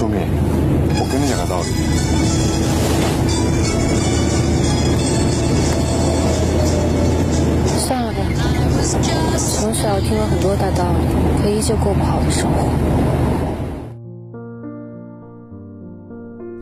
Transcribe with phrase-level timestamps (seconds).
[0.00, 1.66] 说明，我跟你讲个道理。
[7.76, 8.18] 算了吧，
[9.36, 11.04] 从小听了很多大道理，
[11.42, 12.66] 可依旧过不好的生活。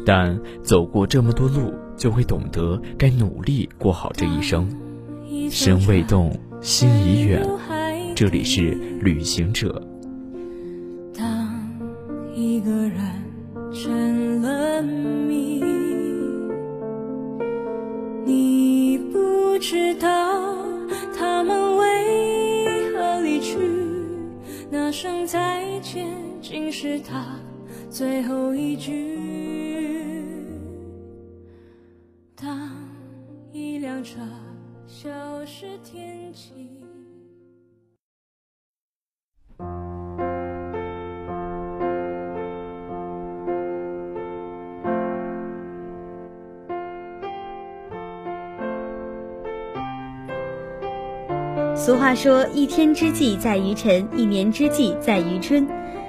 [0.05, 4.69] 但走过这么多路，就会懂得该努力过好这一生。
[5.49, 7.49] 身未动，心已远。
[8.17, 9.81] 这里是旅行者。
[11.17, 11.49] 当
[12.35, 12.99] 一个人
[13.73, 15.63] 成了谜，
[18.25, 20.57] 你不知道
[21.15, 23.59] 他们为何离去，
[24.71, 26.09] 那声再见
[26.41, 27.39] 竟是他
[27.91, 29.19] 最后一句。
[32.35, 32.71] 当
[33.53, 34.19] 一辆车
[34.87, 35.11] 消
[35.45, 36.78] 失天际。
[51.79, 55.65] 俗话说：“一天之计在于晨，一年之计在于春。”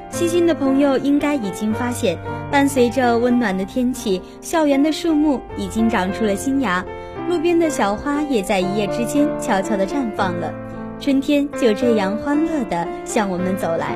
[0.10, 2.18] 细心的朋友应该已经发现，
[2.50, 6.84] 伴随着温暖的天气，校园的树木已经长出了新芽，
[7.30, 10.52] 路边的小花也在一夜之间悄悄地绽放了。
[11.00, 13.96] 春天就这样欢乐地向我们走来。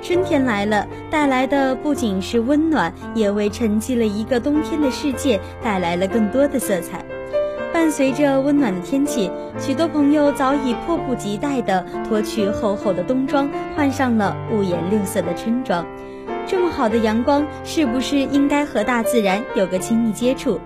[0.00, 7.04] 春天来了，带来的不仅是温暖，也为沉寂了一个冬天的世界带来了更多的色彩。
[7.86, 15.86] 伴随着温暖的天气，许多朋友早已迫不及待地脱去厚厚的冬装，换上了五颜六色的春装。
[16.48, 20.60] 这么好的阳光，是不是应该和大自然有个亲密接触？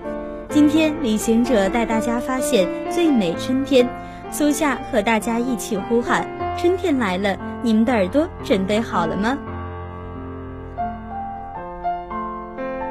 [0.48, 3.86] 今天，旅行者带大家发现最美春天。
[4.30, 6.26] 苏夏和大家一起呼喊
[6.56, 9.36] ：“春天来了！”你们的耳朵准备好了吗？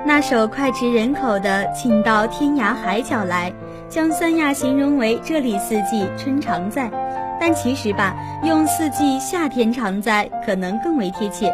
[0.06, 3.52] 那首脍炙人口的《请到天涯海角来》。
[3.90, 6.90] 将三亚形容为这里四季春常在，
[7.42, 11.52] 但其实吧，用四季夏天常在可能更为贴切，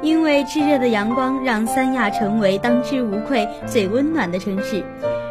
[0.00, 4.84] 因为炙热的阳光让三亚成为当之无愧最温暖的城市。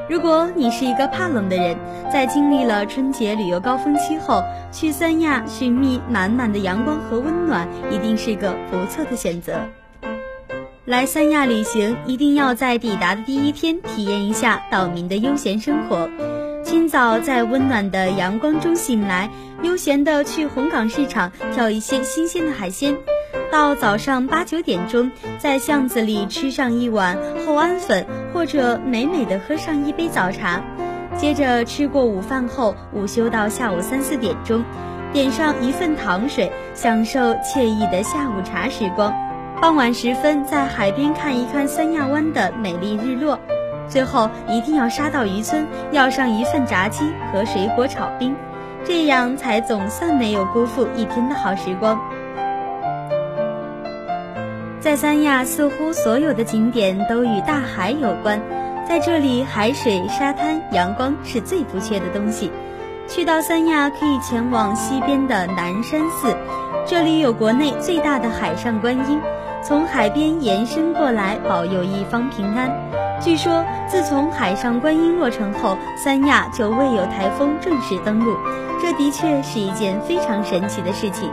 [0.09, 1.78] 如果你是一个怕冷的人，
[2.11, 9.53] 在经历了春节旅游高峰期后，去三亚寻觅满满的阳光和温暖，一定是个不错的选择。
[10.84, 16.09] 来三亚旅行，一定要在抵达的第一天体验一下岛民的悠闲生活。
[16.72, 19.30] 清早在温暖的阳光中醒来，
[19.62, 22.96] 悠闲地去红港市场挑一些新鲜的海鲜；
[23.52, 30.64] 到早上八九点钟，在巷子里吃上一碗厚安粉，或者美美的喝上一杯早茶。
[31.18, 34.64] 接着吃过午饭后，午休到下午三四点钟，
[35.12, 39.14] 点上一份糖水，享受惬意的下午茶时光。
[39.62, 43.38] 傍晚时分，在海边看一看三亚湾的美丽日落。
[43.91, 48.34] 最后一定要杀到渔村，要上一份炸鸡和水果炒冰，
[48.85, 52.00] 这样才总算没有辜负一天的好时光。
[54.79, 58.41] 在三亚，似乎所有的景点都与大海有关，
[58.88, 62.50] 在这里，海水、沙滩、阳光是最不缺的东西。
[63.09, 66.34] 去到三亚，可以前往西边的南山寺，
[66.85, 69.19] 这里有国内最大的海上观音，
[69.62, 72.72] 从海边延伸过来，保佑一方平安。
[73.24, 78.36] 据说，自从海上观音落成后，三亚就未有台风正式登陆，
[78.82, 81.32] 这的确是一件非常神奇的事情。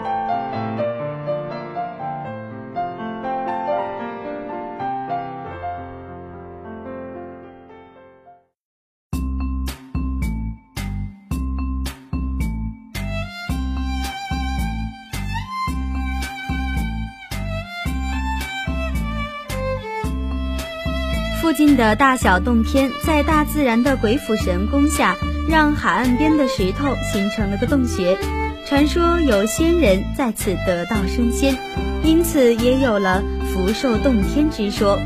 [21.48, 25.16] 附近的大小洞天，在大自然的鬼斧神工下，
[25.48, 28.18] 让海岸边的石头形成了个洞穴。
[28.66, 31.56] 传说有仙人在此得道升仙，
[32.04, 34.98] 因此也有了福寿洞天之说。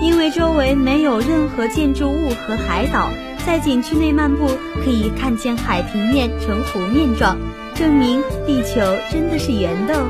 [0.00, 3.10] 因为周围没有任何建筑物和海岛，
[3.44, 4.46] 在景区内漫步
[4.76, 7.36] 可以看见海平面呈弧面状，
[7.74, 10.08] 证明地球真的是圆的哦。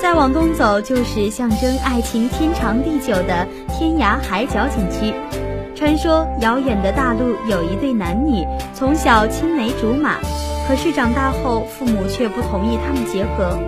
[0.00, 5.12] 再往东走，就是象征爱情天长地久的天涯海角景区。
[5.74, 10.16] 传说遥远的大陆有一对男女，从小青梅竹马，
[10.66, 13.58] 可是长大后父母却不同意他们结合，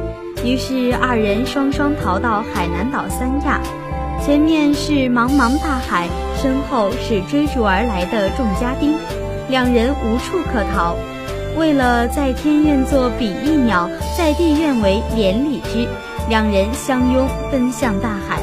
[0.44, 3.60] 于是二人双双逃到海南岛三亚。
[4.24, 6.08] 前面是茫茫大海，
[6.40, 8.94] 身后是追逐而来的众家丁，
[9.48, 10.94] 两人无处可逃。
[11.56, 15.88] 为了在天愿作比翼鸟，在地愿为连理枝。
[16.30, 18.40] 两人相拥奔向大海，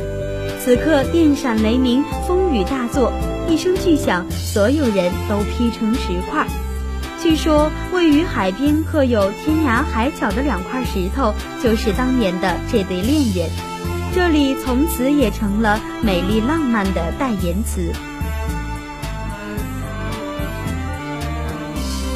[0.60, 3.14] 此刻电闪雷鸣，风雨大作，
[3.48, 6.46] 一声巨响，所有人都劈成石块。
[7.24, 13.50] 据说位于海边刻有“天涯海角”的两块石头，就是当年的这对恋人。
[14.14, 17.94] 这里从此也成了美丽浪漫的代言词。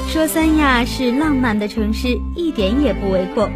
[0.09, 3.50] 说三亚是浪漫的城市，一点也不为过。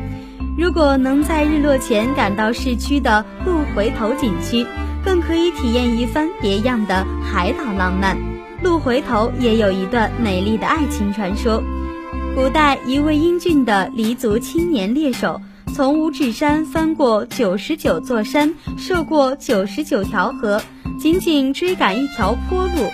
[0.58, 4.66] 如果能在日落前赶到市区的鹿回头景区，
[5.04, 8.18] 更可以体验一番别样的海岛浪漫。
[8.64, 11.62] 鹿回头也有一段美丽的爱情传说。
[12.34, 15.42] 古代一位英俊的黎族青年猎手，
[15.74, 20.62] 从五指山翻过九十九座山，涉过九十九条河，
[20.98, 22.90] 仅仅追赶一条坡路。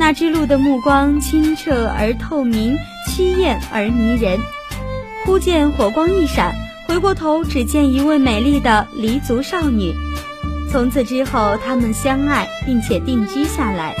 [0.00, 2.76] 那只鹿的目光清澈而透明，
[3.06, 4.38] 凄艳而迷人。
[5.26, 6.63] 忽见火光一闪。
[6.86, 9.94] 回过头，只见一位美丽的黎族少女。
[10.70, 13.94] 从此之后，他们相爱，并且定居下来。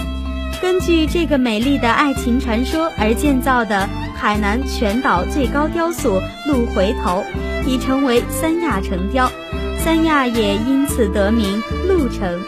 [0.60, 7.22] 根据这个美丽的爱情传说而建造的海南全岛最高雕塑“鹿回头”，
[7.66, 9.30] 已成为三亚城雕，
[9.78, 12.40] 三亚也因此得名“鹿城”。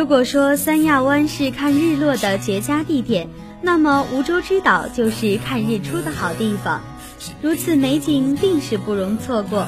[0.00, 3.28] 如果说三亚湾是看日落的绝佳地点，
[3.60, 6.80] 那么梧州之岛就是看日出的好地方。
[7.42, 9.66] 如此美景，定是不容错过。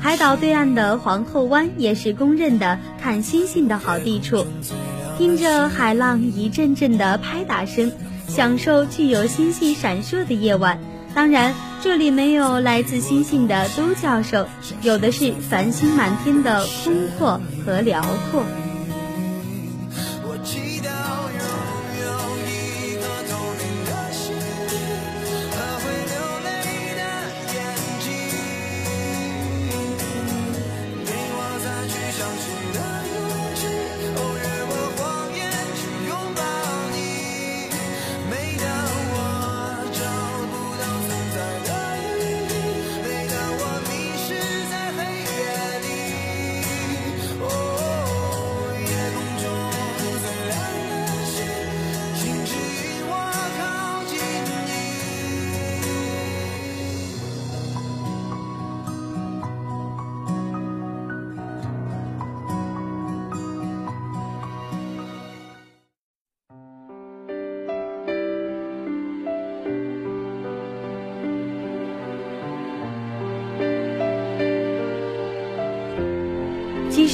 [0.00, 4.46] 海岛对岸的皇后湾也是公认的看星星的好地处。
[5.18, 7.90] 听着海浪一阵阵的拍打声，
[8.28, 10.78] 享受具有星星闪烁的夜晚。
[11.12, 11.52] 当然，
[11.82, 14.46] 这里没有来自星星的都教授，
[14.82, 18.44] 有的是繁星满天的空阔和辽阔。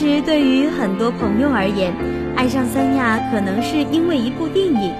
[0.02, 1.94] 实，对于很多朋友而言，
[2.34, 4.92] 爱上三亚可能是因为一部电影。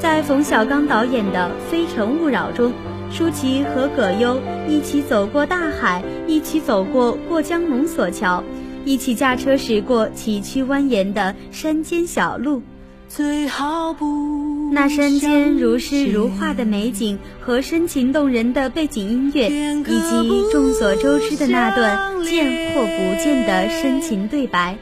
[0.00, 2.72] 在冯小刚导演的《非诚勿扰》中，
[3.10, 8.42] 舒淇和葛优一起走过大海，一起走过过江龙索桥，
[8.86, 12.62] 一起驾车驶过崎岖蜿蜒的山间小路。
[13.08, 14.55] 最好不。
[14.70, 24.76] 那山间如诗如画的美景和深情动人的背景音乐，以及众所周知的那段见或不见的深情对白，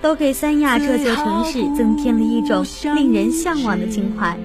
[0.00, 2.64] 都给三亚这座城市增添了一种
[2.96, 4.38] 令人向往的情怀。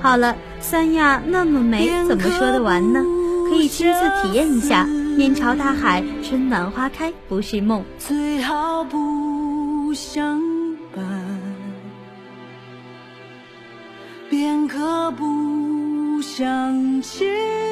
[0.00, 3.04] 好了，三亚那么美，怎么说得完呢？
[3.48, 4.84] 可以亲自体验一下。
[5.16, 7.82] 面朝大海，春暖花开不是梦。
[7.98, 10.55] 最好不相
[14.76, 17.65] 可不想见，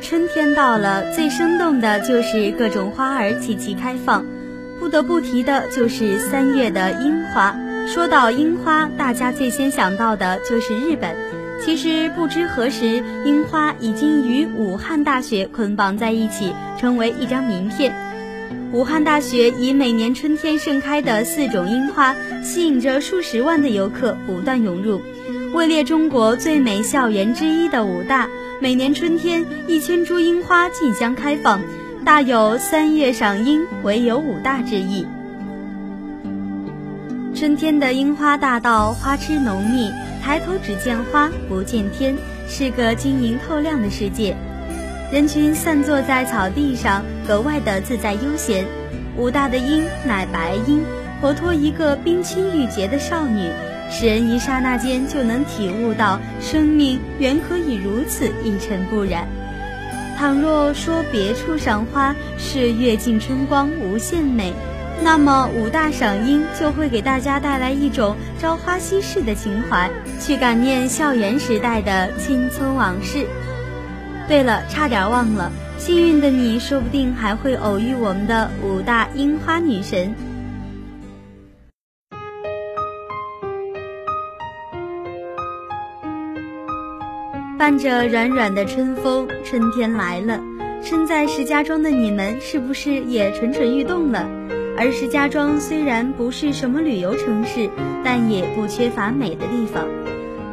[0.00, 4.24] 春天到了，最生动的就是各种花儿齐齐开放。
[4.78, 7.56] 不得不提的就是三月的樱花。
[7.86, 11.16] 说到樱花，大家最先想到的就是日本。
[11.64, 17.92] 其实不知何时，樱花已经与武汉大学捆绑在一起，成为一张名片。
[18.72, 25.00] 武汉大学以每年春天盛开的四种樱花，吸引着数十万的游客不断涌入。
[25.54, 28.28] 位列中国最美校园之一的武大，
[28.60, 31.60] 每年春天一千株樱花竞相开放。
[32.04, 35.06] 大有三月赏樱，唯有武大之意。
[37.34, 39.90] 春天的樱花大道，花枝浓密，
[40.22, 44.36] 抬头只见花，不见天，是个晶莹透亮的世界。
[45.10, 48.66] 人群散坐在草地上，格外的自在悠闲。
[49.16, 50.84] 武大的樱乃白樱，
[51.20, 53.50] 活脱一个冰清玉洁的少女，
[53.90, 59.26] 使人一刹那间就能体悟到生命原可以如此一尘不染。
[60.16, 64.52] 倘若说别处赏花是阅尽春光无限美，
[65.02, 69.88] 那么五大赏樱就会给大家带来一种朝花夕拾的情怀，
[70.20, 73.26] 去感念校园时代的青葱往事。
[74.26, 80.14] 对了，差点忘了，幸运的你说不定还会偶遇我们的五大樱花女神。
[87.58, 90.40] 伴着软软的春风，春天来了。
[90.80, 94.28] 身在石家庄的你们，是不是也蠢蠢欲动了？
[94.76, 97.68] 而石家庄虽然不是什么旅游城市，
[98.04, 99.84] 但也不缺乏美的地方。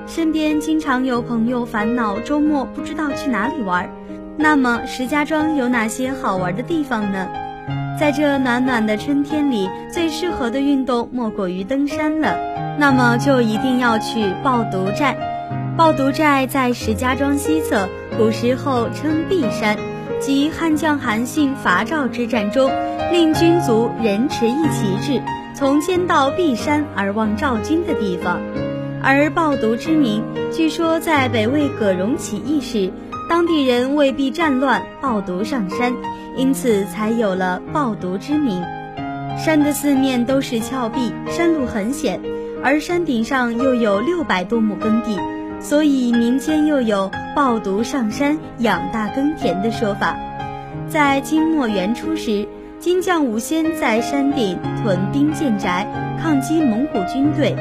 [0.07, 3.87] 身边经常有朋友烦恼周末不知道去哪里玩，
[4.35, 7.27] 那么石家庄有哪些好玩的地方呢？
[7.99, 12.35] 在这暖暖的春天里，最适合的运动莫过于登山了。
[12.79, 15.15] 那么就一定要去抱犊寨。
[15.77, 19.77] 抱犊寨在石家庄西侧，古时候称璧山，
[20.21, 22.71] 即汉将韩信伐赵之战中，
[23.11, 25.21] 令军卒人持一旗帜，
[25.53, 28.39] 从先到璧山而望赵军的地方。
[29.03, 32.89] 而抱犊之名，据说在北魏葛荣起义时，
[33.29, 35.93] 当地人为避战乱，抱犊上山，
[36.37, 38.63] 因此才有了抱犊之名。
[39.37, 42.21] 山的四面都是峭壁，山路很险，
[42.63, 45.19] 而山顶上又有六百多亩耕地。
[45.67, 50.15] 所以民间又有“抱犊上山养大耕田”的说法。
[50.87, 52.47] 在金末元初时，
[52.79, 55.87] 金将武仙在山顶屯兵建宅，
[56.21, 57.55] 抗击蒙古军队，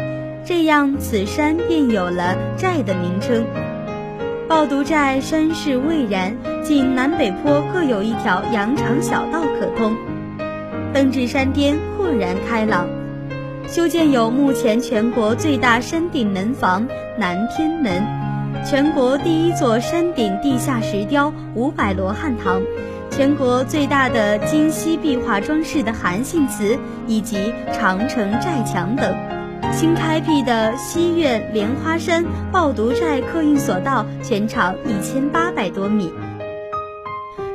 [0.44, 3.42] 这样此山便有了“寨”的名称。
[4.46, 9.96] 抱犊寨山势蔚然，仅南北坡各有一条羊肠小道可通，
[10.92, 12.86] 登至山巅豁然开朗。
[13.74, 16.86] 修建有目前全国最大山顶门房
[17.18, 18.04] 南天门，
[18.64, 22.62] 全国第一座山顶地下石雕五百罗汉堂，
[23.10, 26.78] 全国最大的金漆壁画装饰的韩信祠，
[27.08, 29.12] 以及长城寨墙等。
[29.72, 36.12] 新开辟的西苑莲花山抱犊寨客运索道全长一千八百多米。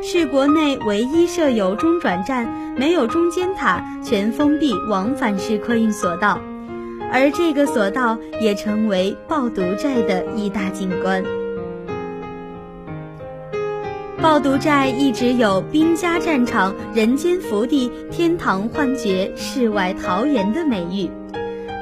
[0.01, 6.39] 是国内唯一设有中转站、没有中间塔、全封闭往返式客运索道，
[7.11, 11.23] 而这个索道也成为抱犊寨的一大景观。
[14.21, 21.09] 抱犊寨一直有“兵家战场、人间福地、天堂幻觉、世外桃源”的美誉。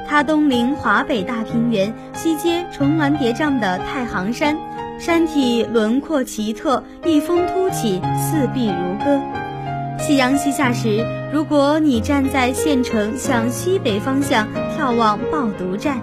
[0.08, 4.56] 它东临华北大平原，西接重峦叠嶂的太行山。
[4.98, 9.20] 山体轮廓奇特，一峰突起，四壁如歌。
[10.00, 15.98] 夕阳西下时，如果你站在县城向西北方向眺望抱犊寨，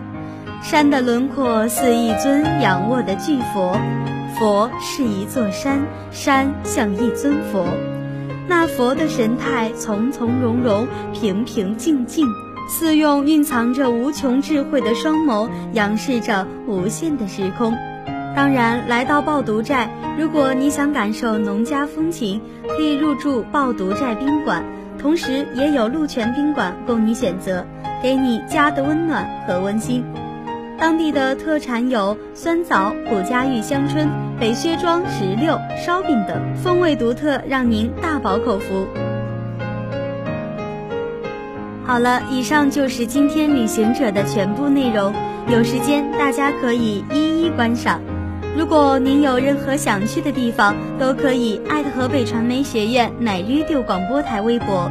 [0.63, 3.77] 山的轮廓似一尊仰卧的巨佛，
[4.39, 7.67] 佛是一座山，山像一尊佛。
[8.47, 12.25] 那佛的神态从从容容，平平静静，
[12.69, 17.73] 似用蕴藏着无穷智慧的双眸，仰视着无限的时空。
[18.35, 19.89] 当然，来到抱犊寨，
[20.19, 24.61] 如果你想感受农家风情，可以入住抱犊寨宾馆，
[24.99, 27.65] 同时也有鹿泉宾馆供你选择，
[28.03, 30.03] 给你家的温暖和温馨。
[30.77, 38.85] 当地的特产有酸枣、古家峪香椿、北薛庄石榴、烧饼等，风味独特，让您大饱口福。
[41.85, 45.13] 好了，以上就是今天旅行者的全部内容，
[45.47, 48.01] 有时间大家可以一一观赏。
[48.57, 54.89] 如果您有任何想去的地方，都可以艾特河北传媒学院乃 radio 广播台微博。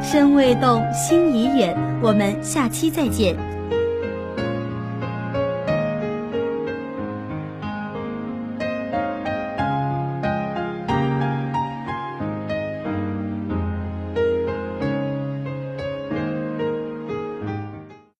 [0.00, 1.76] 身未动，心已远。
[2.00, 3.49] 我们下期再见。